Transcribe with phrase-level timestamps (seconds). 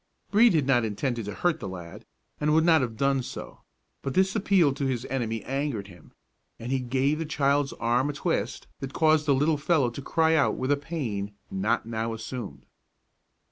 [0.31, 2.07] Brede had not intended to hurt the lad,
[2.39, 3.61] and would not have done so;
[4.01, 6.11] but this appeal to his enemy angered him,
[6.57, 10.33] and he gave the child's arm a twist that caused the little fellow to cry
[10.35, 12.65] out with a pain not now assumed.